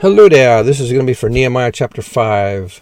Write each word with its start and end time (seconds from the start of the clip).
Hello 0.00 0.30
there. 0.30 0.62
This 0.62 0.80
is 0.80 0.90
going 0.90 1.04
to 1.04 1.10
be 1.10 1.12
for 1.12 1.28
Nehemiah 1.28 1.70
chapter 1.70 2.00
5. 2.00 2.80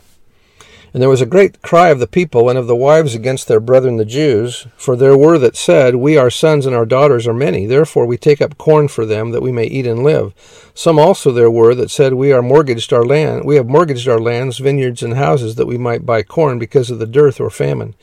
And 0.94 1.02
there 1.02 1.08
was 1.08 1.20
a 1.20 1.26
great 1.26 1.62
cry 1.62 1.88
of 1.88 1.98
the 1.98 2.06
people 2.06 2.48
and 2.48 2.56
of 2.56 2.68
the 2.68 2.76
wives 2.76 3.12
against 3.12 3.48
their 3.48 3.58
brethren 3.58 3.96
the 3.96 4.04
Jews, 4.04 4.68
for 4.76 4.94
there 4.94 5.18
were 5.18 5.36
that 5.36 5.56
said, 5.56 5.96
We 5.96 6.16
our 6.16 6.30
sons 6.30 6.64
and 6.64 6.76
our 6.76 6.86
daughters 6.86 7.26
are 7.26 7.34
many, 7.34 7.66
therefore 7.66 8.06
we 8.06 8.18
take 8.18 8.40
up 8.40 8.56
corn 8.56 8.86
for 8.86 9.04
them 9.04 9.32
that 9.32 9.42
we 9.42 9.50
may 9.50 9.64
eat 9.64 9.84
and 9.84 10.04
live. 10.04 10.32
Some 10.74 10.96
also 10.96 11.32
there 11.32 11.50
were 11.50 11.74
that 11.74 11.90
said, 11.90 12.14
We 12.14 12.30
are 12.30 12.40
mortgaged 12.40 12.92
our 12.92 13.04
land, 13.04 13.44
we 13.44 13.56
have 13.56 13.66
mortgaged 13.66 14.06
our 14.06 14.20
lands, 14.20 14.58
vineyards, 14.58 15.02
and 15.02 15.14
houses 15.14 15.56
that 15.56 15.66
we 15.66 15.76
might 15.76 16.06
buy 16.06 16.22
corn 16.22 16.60
because 16.60 16.88
of 16.88 17.00
the 17.00 17.06
dearth 17.06 17.40
or 17.40 17.50
famine. 17.50 17.96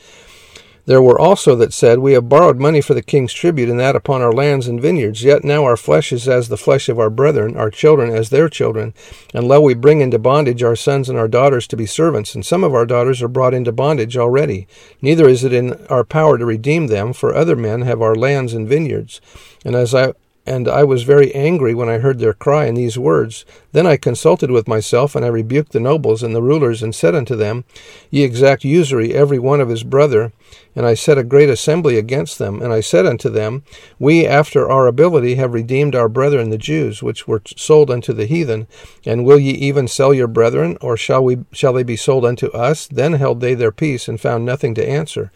There 0.85 1.01
were 1.01 1.19
also 1.19 1.55
that 1.55 1.73
said, 1.73 1.99
We 1.99 2.13
have 2.13 2.29
borrowed 2.29 2.59
money 2.59 2.79
for 2.79 2.93
the 2.93 3.01
king's 3.01 3.33
tribute, 3.33 3.69
and 3.69 3.79
that 3.79 3.95
upon 3.95 4.21
our 4.21 4.31
lands 4.31 4.67
and 4.67 4.79
vineyards. 4.79 5.23
Yet 5.23 5.43
now 5.43 5.63
our 5.63 5.77
flesh 5.77 6.11
is 6.11 6.27
as 6.27 6.47
the 6.47 6.57
flesh 6.57 6.89
of 6.89 6.99
our 6.99 7.09
brethren, 7.09 7.57
our 7.57 7.71
children 7.71 8.11
as 8.11 8.29
their 8.29 8.49
children. 8.49 8.93
And 9.33 9.47
lo, 9.47 9.59
we 9.61 9.73
bring 9.73 10.01
into 10.01 10.19
bondage 10.19 10.61
our 10.61 10.75
sons 10.75 11.09
and 11.09 11.17
our 11.17 11.27
daughters 11.27 11.67
to 11.67 11.77
be 11.77 11.87
servants, 11.87 12.35
and 12.35 12.45
some 12.45 12.63
of 12.63 12.75
our 12.75 12.85
daughters 12.85 13.21
are 13.23 13.27
brought 13.27 13.55
into 13.55 13.71
bondage 13.71 14.15
already. 14.15 14.67
Neither 15.01 15.27
is 15.27 15.43
it 15.43 15.53
in 15.53 15.73
our 15.87 16.03
power 16.03 16.37
to 16.37 16.45
redeem 16.45 16.87
them, 16.87 17.13
for 17.13 17.33
other 17.33 17.55
men 17.55 17.81
have 17.81 18.01
our 18.01 18.15
lands 18.15 18.53
and 18.53 18.67
vineyards. 18.67 19.21
And 19.63 19.75
as 19.75 19.95
I 19.95 20.13
and 20.45 20.67
I 20.67 20.83
was 20.83 21.03
very 21.03 21.33
angry 21.33 21.73
when 21.73 21.89
I 21.89 21.97
heard 21.97 22.19
their 22.19 22.33
cry 22.33 22.65
and 22.65 22.77
these 22.77 22.97
words. 22.97 23.45
Then 23.71 23.87
I 23.87 23.97
consulted 23.97 24.51
with 24.51 24.67
myself, 24.67 25.15
and 25.15 25.25
I 25.25 25.29
rebuked 25.29 25.71
the 25.71 25.79
nobles 25.79 26.21
and 26.21 26.35
the 26.35 26.41
rulers, 26.41 26.83
and 26.83 26.93
said 26.93 27.15
unto 27.15 27.35
them, 27.35 27.63
Ye 28.11 28.23
exact 28.23 28.63
usury 28.63 29.13
every 29.13 29.39
one 29.39 29.59
of 29.59 29.69
his 29.69 29.83
brother. 29.83 30.31
And 30.75 30.85
I 30.85 30.93
set 30.93 31.17
a 31.17 31.23
great 31.23 31.49
assembly 31.49 31.97
against 31.97 32.37
them. 32.37 32.61
And 32.61 32.71
I 32.73 32.81
said 32.81 33.05
unto 33.05 33.29
them, 33.29 33.63
We 33.97 34.27
after 34.27 34.69
our 34.69 34.87
ability 34.87 35.35
have 35.35 35.53
redeemed 35.53 35.95
our 35.95 36.09
brethren 36.09 36.49
the 36.49 36.57
Jews, 36.57 37.01
which 37.01 37.27
were 37.27 37.41
sold 37.55 37.89
unto 37.89 38.13
the 38.13 38.25
heathen. 38.25 38.67
And 39.05 39.25
will 39.25 39.39
ye 39.39 39.51
even 39.53 39.87
sell 39.87 40.13
your 40.13 40.27
brethren, 40.27 40.77
or 40.81 40.97
shall 40.97 41.23
we 41.23 41.39
shall 41.51 41.73
they 41.73 41.83
be 41.83 41.95
sold 41.95 42.25
unto 42.25 42.47
us? 42.47 42.87
Then 42.87 43.13
held 43.13 43.39
they 43.39 43.53
their 43.53 43.71
peace, 43.71 44.07
and 44.07 44.19
found 44.19 44.45
nothing 44.45 44.75
to 44.75 44.87
answer. 44.87 45.31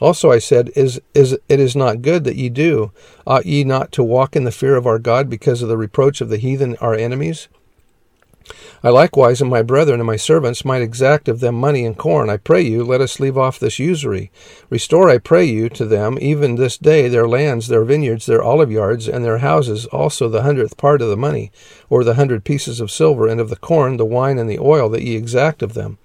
Also 0.00 0.30
I 0.30 0.38
said, 0.38 0.70
Is 0.76 1.00
is 1.12 1.36
it 1.48 1.60
is 1.60 1.74
not 1.74 2.02
good 2.02 2.24
that 2.24 2.36
ye 2.36 2.48
do? 2.48 2.92
Ought 3.26 3.46
ye 3.46 3.64
not 3.64 3.90
to 3.92 4.04
walk 4.04 4.36
in 4.36 4.44
the 4.44 4.52
fear 4.54 4.76
of 4.76 4.86
our 4.86 4.98
God 4.98 5.28
because 5.28 5.62
of 5.62 5.68
the 5.68 5.76
reproach 5.76 6.20
of 6.20 6.28
the 6.28 6.38
heathen 6.38 6.76
our 6.80 6.94
enemies? 6.94 7.48
I 8.82 8.90
likewise 8.90 9.40
and 9.40 9.48
my 9.48 9.62
brethren 9.62 10.00
and 10.00 10.06
my 10.06 10.16
servants 10.16 10.64
might 10.64 10.82
exact 10.82 11.28
of 11.28 11.40
them 11.40 11.54
money 11.54 11.86
and 11.86 11.96
corn. 11.96 12.28
I 12.28 12.36
pray 12.36 12.60
you, 12.60 12.84
let 12.84 13.00
us 13.00 13.18
leave 13.18 13.38
off 13.38 13.58
this 13.58 13.78
usury. 13.78 14.30
Restore, 14.68 15.08
I 15.08 15.16
pray 15.16 15.46
you, 15.46 15.70
to 15.70 15.86
them 15.86 16.18
even 16.20 16.56
this 16.56 16.76
day 16.76 17.08
their 17.08 17.26
lands, 17.26 17.68
their 17.68 17.84
vineyards, 17.84 18.26
their 18.26 18.42
olive 18.42 18.70
yards, 18.70 19.08
and 19.08 19.24
their 19.24 19.38
houses, 19.38 19.86
also 19.86 20.28
the 20.28 20.42
hundredth 20.42 20.76
part 20.76 21.00
of 21.00 21.08
the 21.08 21.16
money, 21.16 21.50
or 21.94 22.02
the 22.02 22.14
hundred 22.14 22.42
pieces 22.42 22.80
of 22.80 22.90
silver, 22.90 23.28
and 23.28 23.40
of 23.40 23.50
the 23.50 23.54
corn, 23.54 23.98
the 23.98 24.04
wine, 24.04 24.36
and 24.36 24.50
the 24.50 24.58
oil 24.58 24.88
that 24.88 25.04
ye 25.04 25.14
exact 25.14 25.62
of 25.62 25.74
them. 25.74 25.96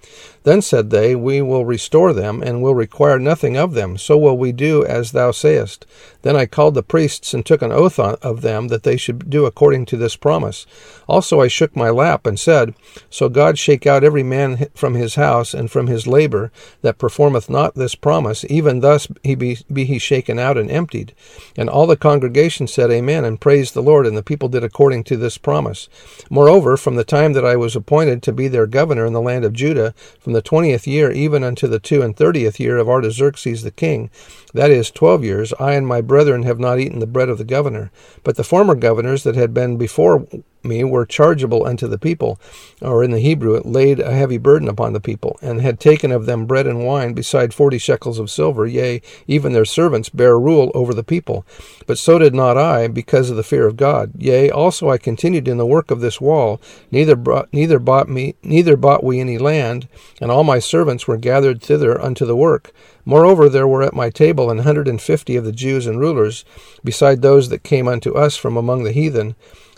Then 0.44 0.62
said 0.62 0.90
they, 0.90 1.16
We 1.16 1.42
will 1.42 1.64
restore 1.64 2.12
them, 2.12 2.44
and 2.44 2.62
will 2.62 2.76
require 2.76 3.18
nothing 3.18 3.56
of 3.56 3.74
them. 3.74 3.98
So 3.98 4.16
will 4.16 4.38
we 4.38 4.52
do 4.52 4.84
as 4.86 5.10
thou 5.10 5.32
sayest. 5.32 5.86
Then 6.22 6.36
I 6.36 6.46
called 6.46 6.74
the 6.74 6.84
priests 6.84 7.34
and 7.34 7.44
took 7.44 7.60
an 7.60 7.72
oath 7.72 7.98
of 7.98 8.42
them 8.42 8.68
that 8.68 8.84
they 8.84 8.96
should 8.96 9.28
do 9.28 9.46
according 9.46 9.86
to 9.86 9.96
this 9.96 10.14
promise. 10.16 10.64
Also 11.08 11.40
I 11.40 11.48
shook 11.48 11.74
my 11.74 11.90
lap 11.90 12.26
and 12.26 12.38
said, 12.38 12.74
So 13.10 13.28
God 13.28 13.58
shake 13.58 13.86
out 13.86 14.04
every 14.04 14.22
man 14.22 14.68
from 14.74 14.94
his 14.94 15.16
house 15.16 15.52
and 15.54 15.70
from 15.70 15.88
his 15.88 16.06
labor 16.06 16.52
that 16.82 16.98
performeth 16.98 17.50
not 17.50 17.74
this 17.74 17.94
promise, 17.94 18.44
even 18.48 18.80
thus 18.80 19.08
he 19.22 19.34
be, 19.34 19.58
be 19.72 19.84
he 19.86 19.98
shaken 19.98 20.38
out 20.38 20.56
and 20.56 20.70
emptied. 20.70 21.14
And 21.56 21.68
all 21.68 21.86
the 21.86 21.96
congregation 21.96 22.66
said, 22.66 22.90
Amen, 22.90 23.24
and 23.24 23.40
praised 23.40 23.74
the 23.74 23.82
Lord, 23.82 24.06
and 24.06 24.16
the 24.16 24.22
people 24.22 24.48
did 24.48 24.62
according 24.62 25.04
to 25.04 25.16
this 25.16 25.36
promise. 25.36 25.79
Moreover, 26.28 26.76
from 26.76 26.96
the 26.96 27.04
time 27.04 27.32
that 27.32 27.44
I 27.44 27.56
was 27.56 27.74
appointed 27.74 28.22
to 28.22 28.32
be 28.32 28.48
their 28.48 28.66
governor 28.66 29.06
in 29.06 29.12
the 29.12 29.20
land 29.20 29.44
of 29.44 29.52
Judah, 29.52 29.94
from 30.18 30.32
the 30.32 30.42
twentieth 30.42 30.86
year 30.86 31.10
even 31.10 31.42
unto 31.42 31.66
the 31.66 31.78
two 31.78 32.02
and 32.02 32.16
thirtieth 32.16 32.60
year 32.60 32.78
of 32.78 32.88
Artaxerxes 32.88 33.62
the 33.62 33.70
king, 33.70 34.10
that 34.52 34.70
is, 34.70 34.90
twelve 34.90 35.24
years, 35.24 35.52
I 35.58 35.72
and 35.74 35.86
my 35.86 36.00
brethren 36.00 36.42
have 36.42 36.58
not 36.58 36.78
eaten 36.78 36.98
the 36.98 37.06
bread 37.06 37.28
of 37.28 37.38
the 37.38 37.44
governor. 37.44 37.90
But 38.24 38.36
the 38.36 38.44
former 38.44 38.74
governors 38.74 39.22
that 39.22 39.36
had 39.36 39.54
been 39.54 39.76
before 39.76 40.26
me 40.64 40.84
were 40.84 41.06
chargeable 41.06 41.66
unto 41.66 41.86
the 41.86 41.98
people, 41.98 42.40
or 42.80 43.02
in 43.04 43.10
the 43.10 43.20
Hebrew 43.20 43.54
it 43.54 43.66
laid 43.66 44.00
a 44.00 44.12
heavy 44.12 44.38
burden 44.38 44.68
upon 44.68 44.92
the 44.92 45.00
people, 45.00 45.38
and 45.42 45.60
had 45.60 45.80
taken 45.80 46.12
of 46.12 46.26
them 46.26 46.46
bread 46.46 46.66
and 46.66 46.84
wine, 46.84 47.12
beside 47.12 47.54
forty 47.54 47.78
shekels 47.78 48.18
of 48.18 48.30
silver, 48.30 48.66
yea, 48.66 49.02
even 49.26 49.52
their 49.52 49.64
servants 49.64 50.08
bare 50.08 50.38
rule 50.38 50.70
over 50.74 50.94
the 50.94 51.02
people. 51.02 51.44
But 51.86 51.98
so 51.98 52.18
did 52.18 52.34
not 52.34 52.56
I, 52.56 52.88
because 52.88 53.30
of 53.30 53.36
the 53.36 53.42
fear 53.42 53.66
of 53.66 53.76
God. 53.76 54.12
Yea, 54.18 54.50
also 54.50 54.90
I 54.90 54.98
continued 54.98 55.48
in 55.48 55.58
the 55.58 55.66
work 55.66 55.90
of 55.90 56.00
this 56.00 56.20
wall, 56.20 56.60
neither 56.90 57.16
brought, 57.16 57.52
neither 57.52 57.78
bought 57.78 58.08
me 58.08 58.34
neither 58.42 58.76
bought 58.76 59.04
we 59.04 59.20
any 59.20 59.38
land, 59.38 59.88
and 60.20 60.30
all 60.30 60.44
my 60.44 60.58
servants 60.58 61.06
were 61.06 61.16
gathered 61.16 61.62
thither 61.62 62.00
unto 62.00 62.24
the 62.24 62.36
work. 62.36 62.72
Moreover, 63.04 63.48
there 63.48 63.66
were 63.66 63.82
at 63.82 63.94
my 63.94 64.10
table 64.10 64.50
an 64.50 64.58
hundred 64.58 64.86
and 64.86 65.00
fifty 65.00 65.36
of 65.36 65.44
the 65.44 65.52
Jews 65.52 65.86
and 65.86 65.98
rulers, 65.98 66.44
beside 66.84 67.22
those 67.22 67.48
that 67.48 67.62
came 67.62 67.88
unto 67.88 68.14
us 68.14 68.36
from 68.36 68.56
among 68.56 68.84
the 68.84 68.92
heathen 68.92 69.34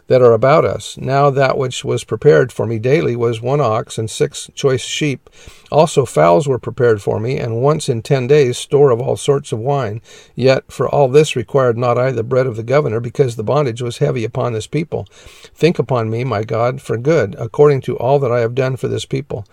that 0.09 0.21
are 0.21 0.33
about 0.33 0.65
us. 0.65 0.97
Now 0.99 1.31
that 1.31 1.57
which 1.57 1.85
was 1.85 2.05
prepared 2.05 2.53
for 2.53 2.67
me 2.67 2.79
daily 2.79 3.17
was 3.17 3.41
one 3.41 3.61
ox 3.61 3.99
and 3.99 4.11
six 4.11 4.51
choice 4.55 4.83
sheep. 4.83 5.31
Also 5.71 6.05
fowls 6.05 6.47
were 6.47 6.59
prepared 6.59 7.01
for 7.01 7.19
me, 7.19 7.39
and 7.39 7.63
once 7.63 7.89
in 7.89 8.03
ten 8.03 8.27
days 8.27 8.59
store 8.59 8.91
of 8.91 9.01
all 9.01 9.17
sorts 9.17 9.53
of 9.53 9.59
wine. 9.59 10.03
Yet 10.35 10.71
for 10.71 10.89
all 10.89 11.09
this 11.09 11.37
required 11.37 11.79
not 11.79 11.97
I 11.99 12.11
the 12.11 12.23
bread 12.23 12.47
of 12.47 12.57
the 12.57 12.63
governor, 12.63 13.01
because 13.01 13.37
the 13.37 13.45
bondage 13.45 13.81
was 13.81 13.99
heavy 13.99 14.25
upon 14.25 14.53
this 14.53 14.67
people. 14.67 15.07
Think 15.55 15.79
upon 15.79 16.11
me, 16.11 16.25
my 16.25 16.43
God, 16.43 16.83
for 16.83 16.99
good, 16.99 17.35
according 17.39 17.81
to 17.83 17.97
all 17.97 18.19
that 18.19 18.33
I 18.33 18.41
have 18.41 18.55
done 18.55 18.77
for 18.77 18.89
this 18.89 19.05
people. 19.05 19.47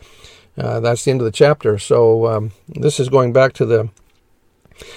Uh, 0.57 0.81
that's 0.81 1.05
the 1.05 1.11
end 1.11 1.21
of 1.21 1.25
the 1.25 1.31
chapter. 1.31 1.77
So 1.77 2.27
um, 2.27 2.51
this 2.67 2.99
is 2.99 3.07
going 3.07 3.31
back 3.31 3.53
to 3.53 3.65
the 3.65 3.89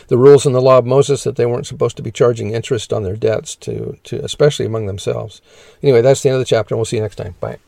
the 0.09 0.19
rules 0.19 0.47
in 0.47 0.53
the 0.53 0.62
law 0.62 0.78
of 0.78 0.87
Moses 0.87 1.25
that 1.25 1.37
they 1.37 1.47
weren't 1.47 1.66
supposed 1.66 1.97
to 1.97 2.03
be 2.03 2.10
charging 2.10 2.50
interest 2.50 2.93
on 2.93 3.03
their 3.03 3.16
debts 3.16 3.56
to, 3.56 3.98
to 4.04 4.25
especially 4.25 4.66
among 4.66 4.87
themselves. 4.87 5.41
Anyway, 5.82 6.03
that's 6.03 6.22
the 6.22 6.28
end 6.28 6.37
of 6.37 6.41
the 6.41 6.47
chapter, 6.47 6.75
and 6.75 6.78
we'll 6.78 6.84
see 6.84 6.97
you 6.97 7.03
next 7.03 7.16
time. 7.16 7.34
Bye. 7.41 7.59